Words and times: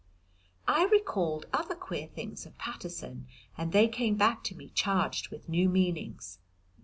I 0.67 0.85
recalled 0.85 1.45
other 1.53 1.75
queer 1.75 2.07
things 2.07 2.47
of 2.47 2.57
Paterson, 2.57 3.27
and 3.55 3.71
they 3.71 3.87
came 3.87 4.15
back 4.15 4.43
to 4.45 4.55
me 4.55 4.69
charged 4.69 5.29
with 5.29 5.47
new 5.47 5.69
meanings. 5.69 6.39